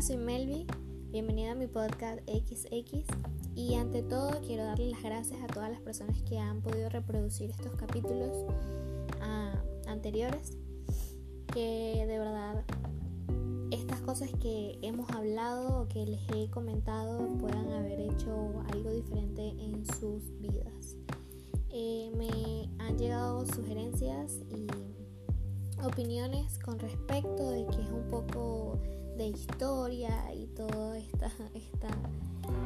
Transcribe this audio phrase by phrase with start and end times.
[0.00, 0.66] Soy Melvi.
[1.10, 3.04] Bienvenida a mi podcast XX.
[3.54, 7.50] Y ante todo, quiero darle las gracias a todas las personas que han podido reproducir
[7.50, 8.30] estos capítulos
[9.20, 9.52] ah,
[9.88, 10.56] anteriores.
[11.52, 12.64] Que de verdad
[13.70, 19.50] estas cosas que hemos hablado o que les he comentado puedan haber hecho algo diferente
[19.50, 20.96] en sus vidas.
[21.68, 24.66] Eh, me han llegado sugerencias y
[25.84, 28.78] opiniones con respecto de que es un poco
[29.20, 31.88] de historia y todas esta, esta,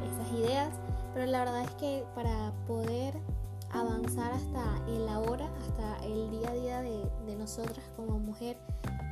[0.05, 0.73] esas ideas,
[1.13, 3.13] pero la verdad es que para poder
[3.71, 8.57] avanzar hasta el ahora, hasta el día a día de, de nosotras como mujer,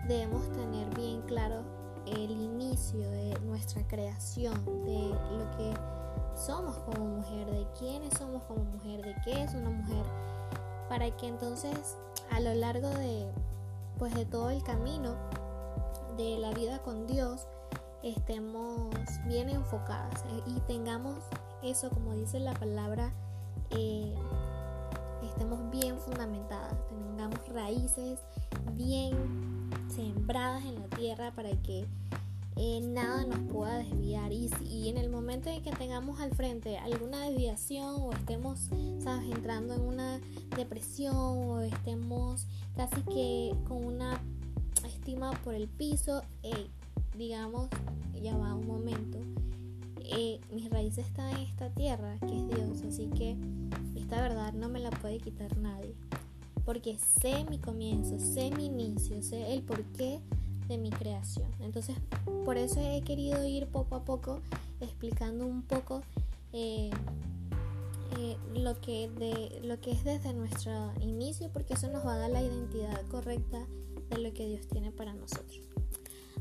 [0.08, 1.64] debemos tener bien claro
[2.06, 4.54] el inicio de nuestra creación,
[4.86, 5.74] de lo que
[6.38, 10.06] somos como mujer, de quiénes somos como mujer, de qué es una mujer,
[10.88, 11.98] para que entonces
[12.32, 13.28] a lo largo de
[14.00, 15.16] pues de todo el camino
[16.18, 17.48] de la vida con Dios
[18.04, 18.94] estemos
[19.26, 21.18] bien enfocadas eh, y tengamos
[21.64, 23.14] eso, como dice la palabra,
[23.72, 24.14] eh,
[25.24, 28.20] estemos bien fundamentadas, tengamos raíces
[28.74, 31.86] bien sembradas en la tierra para que
[32.58, 36.78] eh, nada nos pueda desviar y, y, en el momento en que tengamos al frente
[36.78, 39.32] alguna desviación o estemos ¿sabes?
[39.32, 40.20] entrando en una
[40.56, 44.22] depresión o estemos casi que con una
[45.44, 46.24] por el piso
[47.18, 47.70] digamos
[48.22, 49.20] ya va un momento
[50.00, 53.38] eh, mis raíces están en esta tierra que es Dios así que
[53.96, 55.96] esta verdad no me la puede quitar nadie
[56.66, 60.22] porque sé mi comienzo sé mi inicio sé el porqué
[60.68, 61.48] de mi creación.
[61.60, 61.96] Entonces,
[62.46, 64.42] por eso he querido ir poco a poco
[64.82, 66.02] explicando un poco
[66.52, 66.90] eh,
[68.18, 72.18] eh, lo, que de, lo que es desde nuestro inicio, porque eso nos va a
[72.18, 73.66] dar la identidad correcta
[74.14, 75.62] de lo que Dios tiene para nosotros.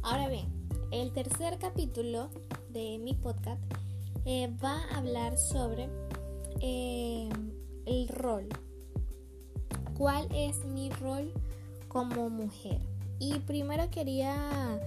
[0.02, 0.46] Ahora bien,
[0.90, 2.28] el tercer capítulo
[2.70, 3.62] de mi podcast
[4.24, 5.88] eh, va a hablar sobre
[6.60, 8.48] el rol.
[9.96, 11.32] ¿Cuál es mi rol
[11.88, 12.80] como mujer?
[13.18, 14.80] Y primero quería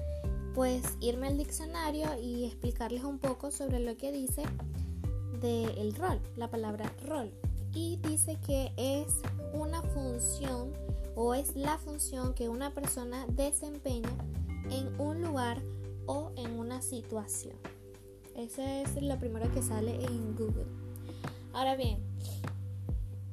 [0.54, 4.44] pues irme al diccionario y explicarles un poco sobre lo que dice
[5.42, 7.32] del rol, la palabra rol.
[7.74, 9.16] Y dice que es
[9.54, 10.72] una función
[11.16, 14.10] o es la función que una persona desempeña
[14.70, 15.62] en un lugar
[16.06, 17.56] o en una situación.
[18.36, 20.68] Ese es lo primero que sale en Google.
[21.54, 22.00] Ahora bien,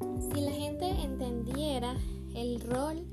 [0.01, 1.97] si la gente entendiera
[2.35, 3.05] el rol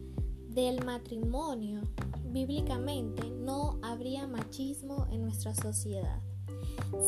[0.49, 1.81] del matrimonio,
[2.25, 6.21] bíblicamente no habría machismo en nuestra sociedad.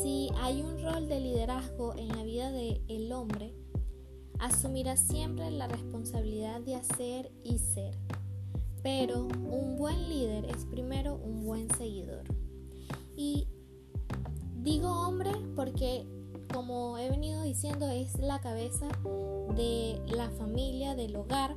[0.02, 3.54] Si hay un rol de liderazgo en la vida del hombre,
[4.42, 7.96] asumirá siempre la responsabilidad de hacer y ser.
[8.84, 12.24] Pero un buen líder es primero un buen seguidor.
[13.16, 13.48] Y
[14.58, 16.08] digo hombre porque,
[16.52, 18.88] como he venido diciendo, es la cabeza
[19.56, 21.56] de la familia, del hogar,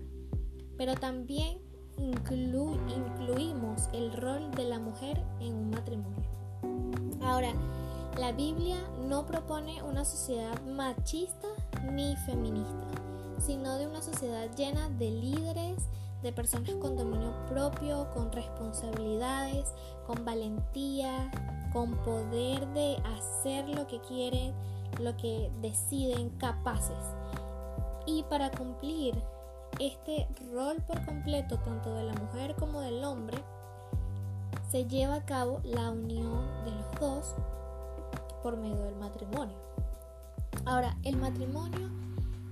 [0.77, 1.59] pero también
[1.97, 6.29] incluimos el rol de la mujer en un matrimonio.
[7.23, 7.55] Ahora,
[8.19, 8.77] la Biblia
[9.09, 11.49] no propone una sociedad machista
[11.93, 12.87] ni feminista,
[13.39, 15.89] sino de una sociedad llena de líderes,
[16.23, 19.73] de personas con dominio propio, con responsabilidades,
[20.07, 21.31] con valentía,
[21.73, 24.55] con poder de hacer lo que quieren,
[25.01, 26.97] lo que deciden, capaces.
[28.07, 29.15] Y para cumplir
[29.81, 33.39] este rol por completo, tanto de la mujer como del hombre,
[34.71, 37.35] se lleva a cabo la unión de los dos
[38.43, 39.74] por medio del matrimonio.
[40.67, 41.91] Ahora, el matrimonio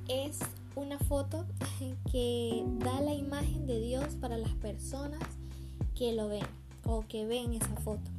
[0.09, 0.39] es
[0.77, 1.47] una foto
[2.13, 5.21] que da la imagen de Dios para las personas
[5.95, 6.47] que lo ven
[6.85, 8.11] o que ven esa foto.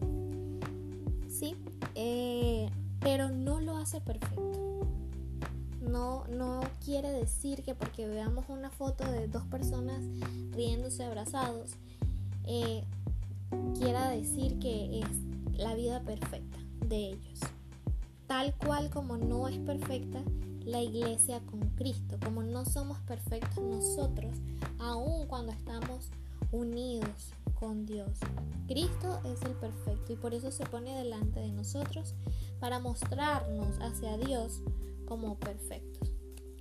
[1.29, 1.55] Sí,
[1.95, 4.87] eh, pero no lo hace perfecto.
[5.81, 9.99] No, no quiere decir que porque veamos una foto de dos personas
[10.53, 11.71] riéndose abrazados,
[12.45, 12.83] eh,
[13.77, 16.57] quiera decir que es la vida perfecta
[16.87, 17.39] de ellos.
[18.27, 20.23] Tal cual como no es perfecta
[20.65, 24.37] la iglesia con Cristo, como no somos perfectos nosotros,
[24.79, 26.09] aun cuando estamos
[26.51, 28.19] unidos con Dios.
[28.67, 32.13] Cristo es el perfecto y por eso se pone delante de nosotros
[32.59, 34.61] para mostrarnos hacia Dios
[35.05, 36.11] como perfectos.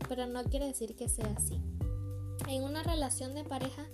[0.08, 1.60] Pero no quiere decir que sea así.
[2.48, 3.86] En una relación de pareja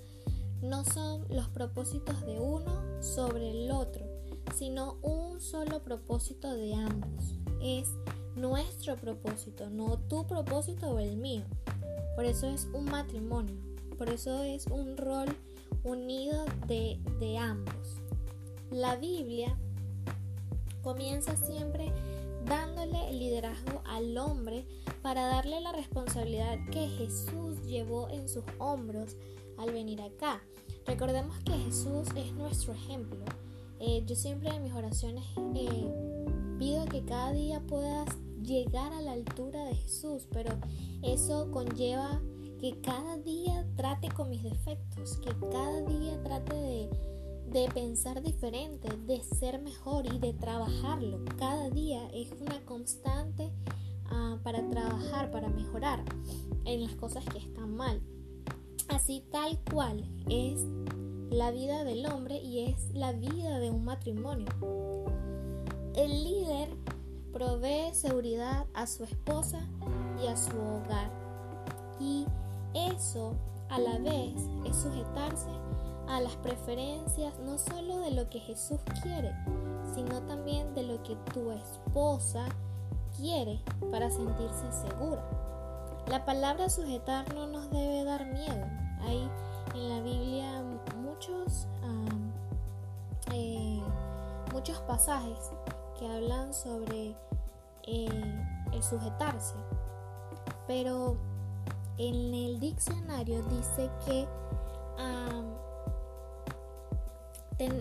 [0.63, 4.07] no son los propósitos de uno sobre el otro,
[4.55, 7.38] sino un solo propósito de ambos.
[7.63, 7.89] Es
[8.37, 11.45] nuestro propósito, no tu propósito o el mío.
[12.17, 13.57] Por eso es un matrimonio,
[13.97, 15.29] por eso es un rol
[15.85, 17.75] unido de, de ambos.
[18.71, 19.57] La Biblia
[20.83, 21.93] Comienza siempre
[22.47, 24.65] dándole liderazgo al hombre
[25.03, 29.17] para darle la responsabilidad que Jesús llevó en sus hombros
[29.59, 30.41] al venir acá.
[30.87, 33.19] Recordemos que Jesús es nuestro ejemplo.
[33.81, 35.25] Eh, yo siempre en mis oraciones
[35.55, 36.18] eh,
[36.59, 38.09] pido que cada día puedas
[38.43, 40.53] llegar a la altura de Jesús, pero
[41.03, 42.21] eso conlleva
[42.61, 46.55] que cada día trate con mis defectos, que cada día trate
[47.53, 51.25] de, pensar diferente, de ser mejor y de trabajarlo.
[51.39, 53.51] Cada día es una constante
[54.11, 56.05] ah, para trabajar, para mejorar
[56.65, 58.01] en las cosas que están mal.
[58.89, 60.61] Así tal cual es
[61.31, 64.47] la vida del hombre y es la vida de un matrimonio.
[65.99, 66.69] El líder
[67.33, 69.59] provee seguridad a su esposa
[70.23, 71.11] y a su hogar.
[71.99, 72.25] Y
[72.73, 73.35] eso
[73.69, 75.51] a la vez es sujetarse
[76.07, 79.35] a las preferencias no solo de lo que Jesús quiere,
[79.93, 82.47] sino también de lo que tu esposa
[83.17, 83.61] quiere
[83.91, 85.29] para sentirse segura.
[86.07, 88.67] La palabra sujetar no nos debe dar miedo.
[89.01, 89.29] Hay
[89.75, 90.63] en la Biblia
[91.03, 91.67] muchos,
[93.33, 93.83] eh,
[94.53, 95.51] muchos pasajes
[95.99, 97.17] que hablan sobre
[97.85, 99.55] eh, el sujetarse.
[100.67, 101.17] Pero
[101.97, 104.27] en el diccionario dice que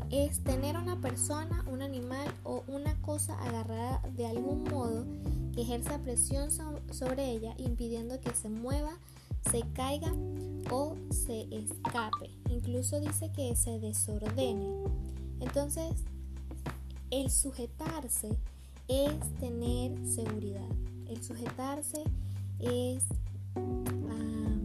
[0.10, 5.06] es tener una persona, un animal o una cosa agarrada de algún modo
[5.54, 6.50] que ejerza presión
[6.92, 8.98] sobre ella impidiendo que se mueva,
[9.52, 10.12] se caiga
[10.72, 12.32] o se escape.
[12.50, 14.68] Incluso dice que se desordene.
[15.40, 16.04] Entonces,
[17.12, 18.30] el sujetarse
[18.88, 20.68] es tener seguridad.
[21.08, 22.04] El sujetarse
[22.60, 23.04] es,
[23.56, 24.58] ah,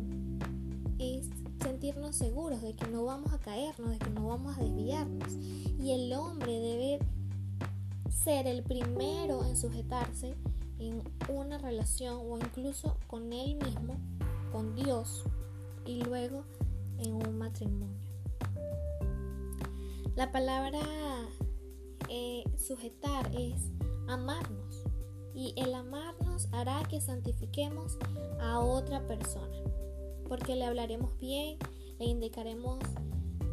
[0.98, 1.28] es
[1.62, 5.32] sentirnos seguros de que no vamos a caernos, de que no vamos a desviarnos.
[5.80, 6.98] Y el hombre debe
[8.24, 10.34] ser el primero en sujetarse
[10.78, 13.96] en una relación o incluso con él mismo,
[14.50, 15.24] con Dios,
[15.86, 16.44] y luego
[16.98, 17.98] en un matrimonio.
[20.14, 20.80] La palabra
[22.08, 23.70] eh, sujetar es
[24.08, 24.84] amarnos
[25.34, 27.98] y el amarnos hará que santifiquemos
[28.40, 29.62] a otra persona
[30.32, 31.58] porque le hablaremos bien,
[31.98, 32.78] le indicaremos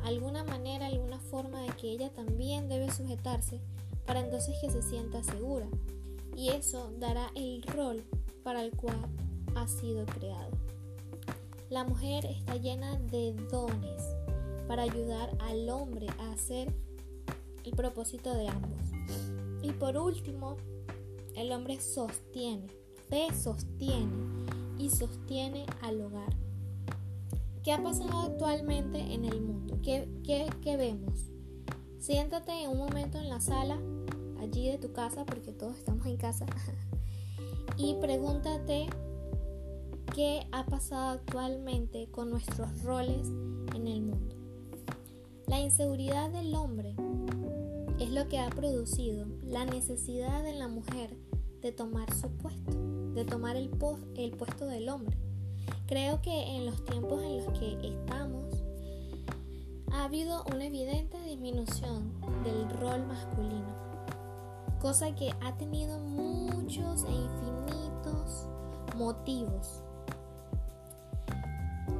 [0.05, 3.59] alguna manera, alguna forma de que ella también debe sujetarse
[4.05, 5.67] para entonces que se sienta segura
[6.37, 8.01] y eso dará el rol
[8.43, 8.97] para el cual
[9.55, 10.51] ha sido creado.
[11.69, 14.01] La mujer está llena de dones
[14.69, 16.73] para ayudar al hombre a hacer
[17.69, 18.81] el propósito de ambos.
[19.61, 20.57] Y por último,
[21.35, 22.67] el hombre sostiene,
[23.09, 24.11] se sostiene
[24.79, 26.35] y sostiene al hogar.
[27.63, 29.77] ¿Qué ha pasado actualmente en el mundo?
[29.83, 31.29] ¿Qué, qué vemos?
[31.99, 33.79] Siéntate un momento en la sala,
[34.39, 36.45] allí de tu casa, porque todos estamos en casa,
[37.77, 38.87] y pregúntate
[40.15, 43.27] qué ha pasado actualmente con nuestros roles
[43.75, 44.35] en el mundo.
[45.45, 46.95] La inseguridad del hombre
[47.99, 51.15] es lo que ha producido la necesidad de la mujer
[51.61, 52.71] de tomar su puesto,
[53.13, 53.69] de tomar el,
[54.15, 55.17] el puesto del hombre.
[55.85, 58.63] Creo que en los tiempos en los que estamos
[59.91, 63.75] ha habido una evidente disminución del rol masculino,
[64.79, 68.47] cosa que ha tenido muchos e infinitos
[68.95, 69.83] motivos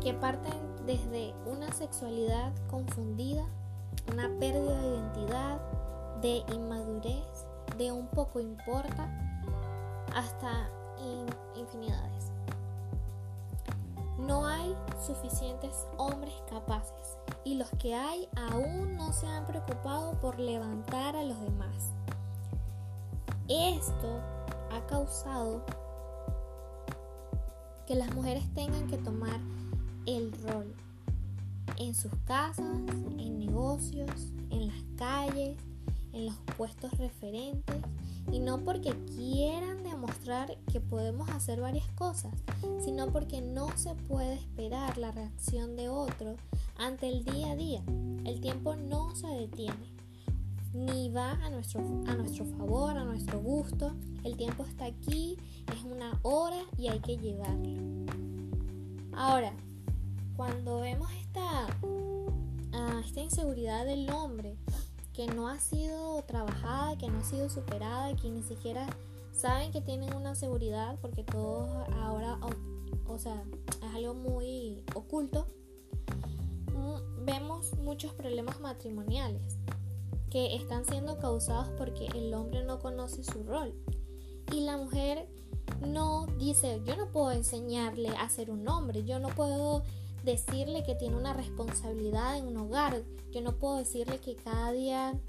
[0.02, 0.54] que parten
[0.86, 3.46] desde una sexualidad confundida,
[4.14, 5.60] una pérdida de identidad,
[6.22, 7.46] de inmadurez,
[7.78, 9.08] de un poco importa,
[10.16, 10.70] hasta
[11.56, 12.32] infinidades.
[14.20, 20.40] No hay suficientes hombres capaces y los que hay aún no se han preocupado por
[20.40, 21.94] levantar a los demás.
[23.48, 24.20] Esto
[24.72, 25.64] ha causado
[27.88, 29.40] que las mujeres tengan que tomar
[30.06, 30.76] el rol
[31.78, 32.78] en sus casas,
[33.18, 35.58] en negocios, en las calles,
[36.14, 37.78] en los puestos referentes
[38.32, 42.34] y no porque quieran demostrar que podemos hacer varias cosas,
[42.84, 46.36] sino porque no se puede esperar la reacción de otro
[46.78, 47.84] ante el día a día.
[48.26, 49.94] El tiempo no se detiene,
[50.74, 53.96] ni va a nuestro, a nuestro favor, a nuestro gusto.
[54.24, 55.38] El tiempo está aquí,
[55.76, 57.80] es una hora y hay que llevarlo.
[59.14, 59.54] Ahora,
[60.38, 61.68] cuando vemos esta,
[62.74, 64.56] ah, esta inseguridad del hombre,
[65.20, 68.88] que no ha sido trabajada, que no ha sido superada, que ni siquiera
[69.34, 72.40] saben que tienen una seguridad porque todo ahora,
[73.06, 75.46] o, sea, es algo muy oculto.
[76.74, 79.58] Mm, vemos muchos problemas matrimoniales.
[80.30, 83.74] que están siendo causados porque el hombre no conoce su rol.
[84.54, 85.28] Y la mujer
[85.86, 89.84] no dice, yo no puedo enseñarle a ser un hombre, yo no puedo
[90.24, 95.20] decirle que tiene una responsabilidad en un hogar, yo no puedo decirle que cada día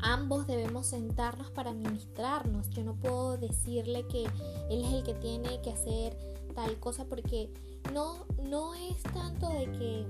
[0.00, 4.24] ambos debemos sentarnos para ministrarnos, yo no puedo decirle que
[4.70, 6.16] él es el que tiene que hacer
[6.54, 7.50] tal cosa porque
[7.92, 10.06] no, no es tanto de que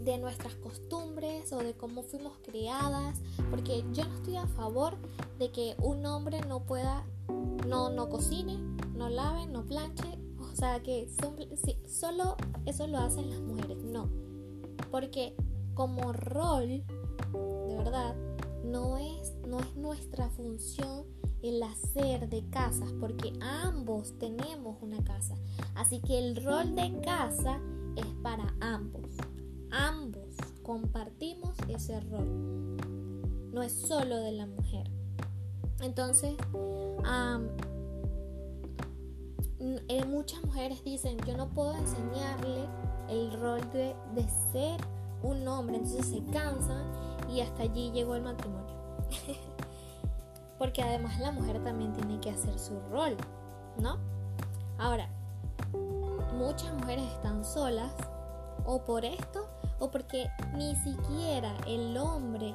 [0.00, 3.20] de nuestras costumbres o de cómo fuimos criadas,
[3.50, 4.96] porque yo no estoy a favor
[5.38, 7.04] de que un hombre no pueda,
[7.66, 8.56] no, no cocine,
[8.94, 10.18] no lave, no planche,
[10.60, 11.08] sea que
[11.86, 12.36] solo
[12.66, 14.08] eso lo hacen las mujeres, no,
[14.90, 15.34] porque
[15.74, 16.84] como rol,
[17.32, 18.14] de verdad,
[18.64, 21.06] no es, no es nuestra función
[21.42, 25.34] el hacer de casas, porque ambos tenemos una casa,
[25.74, 27.58] así que el rol de casa
[27.96, 29.10] es para ambos
[29.70, 32.76] ambos compartimos ese rol.
[33.52, 34.88] No es solo de la mujer.
[35.80, 36.34] Entonces,
[39.60, 42.66] eh, muchas mujeres dicen, yo no puedo enseñarle
[43.08, 44.80] el rol de, de ser
[45.22, 45.76] un hombre.
[45.76, 46.84] Entonces se cansan
[47.28, 48.74] y hasta allí llegó el matrimonio.
[50.58, 53.16] Porque además la mujer también tiene que hacer su rol,
[53.78, 53.96] ¿no?
[54.78, 55.08] Ahora,
[56.34, 57.92] muchas mujeres están solas
[58.66, 59.46] o por esto
[59.78, 62.54] o porque ni siquiera el hombre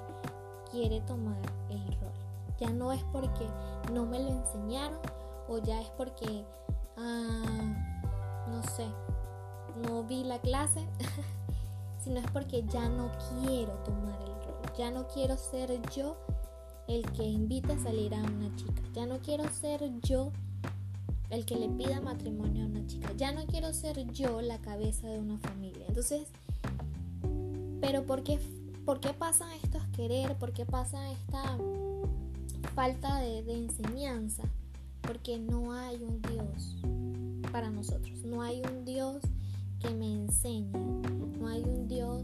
[0.72, 1.38] quiere tomar
[1.70, 2.14] el rol.
[2.60, 3.48] Ya no es porque
[3.92, 5.00] no me lo enseñaron
[5.48, 6.46] o ya es porque,
[6.98, 8.88] ah, no sé,
[9.88, 10.86] no vi la clase,
[12.04, 14.62] sino es porque ya no quiero tomar el rol.
[14.78, 16.18] Ya no quiero ser yo
[16.88, 18.82] el que invita a salir a una chica.
[18.94, 20.32] Ya no quiero ser yo
[21.30, 23.12] el que le pida matrimonio a una chica.
[23.18, 25.86] Ya no quiero ser yo la cabeza de una familia.
[25.88, 26.28] Entonces,
[27.82, 28.40] pero ¿por qué,
[28.86, 30.36] por qué pasan estos querer?
[30.38, 31.58] ¿Por qué pasa esta
[32.76, 34.44] falta de, de enseñanza?
[35.06, 36.78] Porque no hay un Dios
[37.52, 38.24] para nosotros.
[38.24, 39.22] No hay un Dios
[39.80, 40.72] que me enseñe.
[41.40, 42.22] No hay un Dios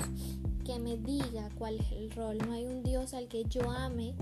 [0.65, 2.38] que me diga cuál es el rol.
[2.45, 4.15] No hay un Dios al que yo ame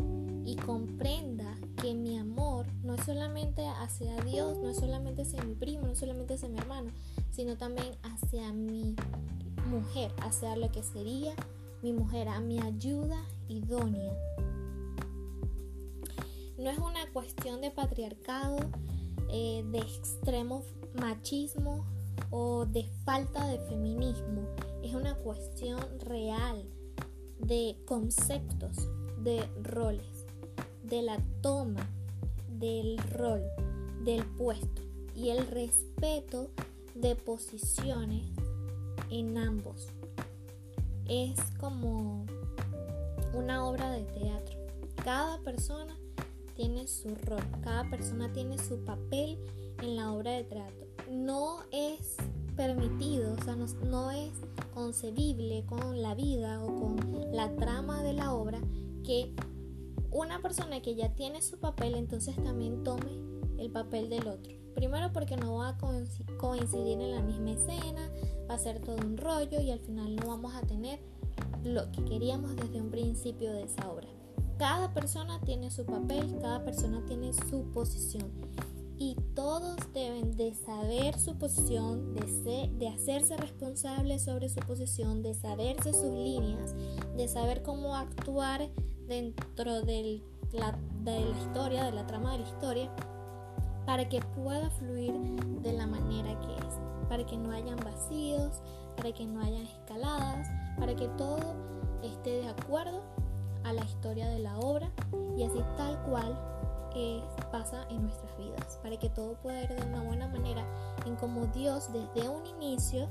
[0.46, 5.54] y comprenda que mi amor no es solamente hacia Dios, no es solamente hacia mi
[5.54, 6.92] primo, no es solamente hacia mi hermano,
[7.32, 8.96] sino también hacia mi
[9.70, 11.34] mujer, hacia lo que sería
[11.82, 14.12] mi mujer, a mi ayuda idónea.
[16.60, 18.58] No es una cuestión de patriarcado,
[19.30, 20.66] eh, de extremo
[21.00, 21.86] machismo
[22.32, 24.42] o de falta de feminismo.
[24.84, 26.66] Es una cuestión real
[27.40, 28.76] de conceptos,
[29.24, 30.26] de roles,
[30.84, 31.90] de la toma
[32.50, 33.42] del rol,
[34.04, 34.82] del puesto
[35.16, 36.52] y el respeto
[36.94, 38.26] de posiciones
[39.10, 39.88] en ambos.
[41.08, 42.26] Es como
[43.34, 44.58] una obra de teatro.
[45.04, 45.99] Cada persona
[46.60, 49.40] tiene su rol, cada persona tiene su papel
[49.82, 50.88] en la obra de teatro.
[51.10, 52.18] No es
[52.58, 54.34] permitido, o sea, no, es
[54.74, 58.60] concebible con la vida o con la trama de la obra
[59.06, 59.34] que
[60.12, 63.10] una persona que ya tiene su papel entonces también tome
[63.58, 64.52] el papel del otro.
[64.76, 65.78] Primero porque no va a
[66.38, 68.12] coincidir en la misma escena,
[68.50, 71.00] va a ser todo un rollo y al final no vamos a tener
[71.64, 74.19] lo que queríamos desde un principio de esa obra.
[74.60, 78.30] Cada persona tiene su papel, cada persona tiene su posición.
[78.98, 85.34] Y todos deben de saber su posición, de, de hacerse responsables sobre su posición, de
[85.34, 86.76] saberse sus líneas,
[87.16, 88.70] de saber cómo actuar
[89.08, 92.94] dentro de la historia, de la trama de la historia,
[93.86, 95.14] para que pueda fluir
[95.64, 98.62] de la manera que es para que no hayan vacíos,
[98.96, 100.48] para que no hayan escaladas,
[100.78, 101.56] para que todo
[102.04, 103.02] esté de acuerdo
[103.70, 104.90] a la historia de la obra
[105.38, 106.38] y así tal cual
[107.52, 110.64] pasa en nuestras vidas, para que todo pueda ir de una buena manera
[111.06, 113.08] en como Dios desde un inicio,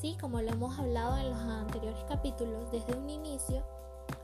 [0.00, 3.62] sí, como lo hemos hablado en los anteriores capítulos, desde un inicio,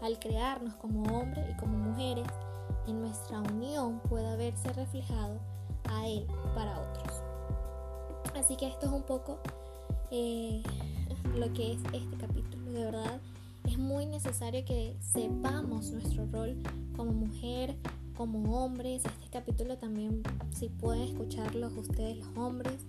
[0.02, 2.26] al crearnos como hombres y como mujeres,
[2.86, 5.38] en nuestra unión pueda verse reflejado
[5.88, 7.22] a Él para otros.
[8.38, 9.38] Así que esto es un poco
[10.10, 10.62] eh,
[11.34, 12.70] lo que es este capítulo.
[12.70, 13.20] De verdad,
[13.76, 16.56] es muy necesario que sepamos nuestro rol
[16.96, 17.76] como mujer,
[18.16, 19.04] como hombres.
[19.04, 20.22] Este capítulo también,
[20.54, 22.86] si pueden escucharlos ustedes los hombres,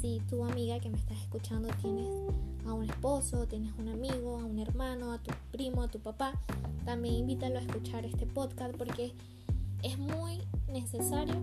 [0.00, 2.08] si tu amiga que me estás escuchando tienes
[2.66, 6.32] a un esposo, tienes un amigo, a un hermano, a tu primo, a tu papá,
[6.86, 9.12] también invítalo a escuchar este podcast porque
[9.82, 10.40] es muy
[10.72, 11.34] necesario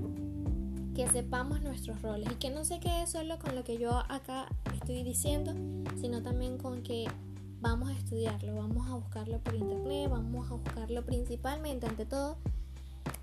[0.96, 4.48] que sepamos nuestros roles y que no se quede solo con lo que yo acá
[4.74, 5.54] estoy diciendo,
[6.02, 7.06] sino también con que
[7.60, 12.38] vamos a estudiarlo, vamos a buscarlo por internet, vamos a buscarlo principalmente, ante todo,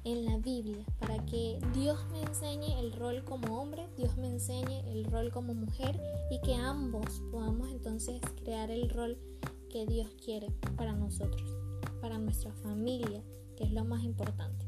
[0.05, 4.81] en la Biblia, para que Dios me enseñe el rol como hombre, Dios me enseñe
[4.93, 6.01] el rol como mujer
[6.31, 9.19] y que ambos podamos entonces crear el rol
[9.71, 11.57] que Dios quiere para nosotros,
[12.01, 13.23] para nuestra familia,
[13.57, 14.67] que es lo más importante.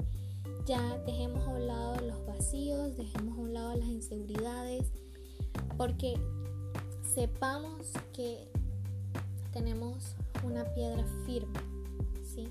[0.65, 4.91] Ya dejemos a un lado los vacíos, dejemos a un lado las inseguridades,
[5.77, 6.19] porque
[7.03, 8.49] sepamos que
[9.57, 11.59] tenemos una piedra firme,
[12.23, 12.47] ¿sí?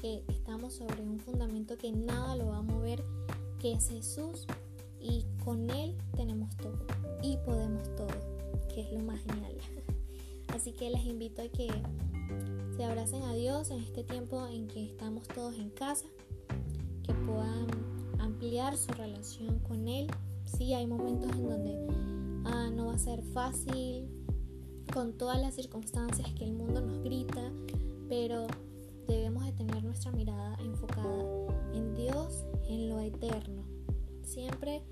[0.00, 3.04] que estamos sobre un fundamento que nada lo va a mover,
[3.60, 4.48] que es Jesús
[5.00, 6.86] y con Él tenemos todo
[7.22, 8.08] y podemos todo,
[8.74, 9.54] que es lo más genial.
[10.48, 11.68] Así que les invito a que
[12.76, 16.06] se abracen a Dios en este tiempo en que estamos todos en casa,
[17.04, 17.68] que puedan
[18.18, 20.08] ampliar su relación con Él.
[20.46, 21.86] Sí, hay momentos en donde
[22.44, 24.19] ah, no va a ser fácil
[24.92, 27.52] con todas las circunstancias que el mundo nos grita,
[28.08, 28.46] pero
[29.06, 31.24] debemos de tener nuestra mirada enfocada
[31.72, 33.62] en Dios, en lo eterno,
[34.24, 34.82] siempre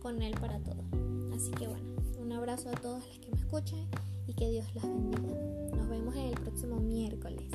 [0.00, 0.82] con Él para todo.
[1.34, 1.84] Así que bueno,
[2.20, 3.86] un abrazo a todos los que me escuchan
[4.26, 5.76] y que Dios las bendiga.
[5.76, 7.50] Nos vemos el próximo miércoles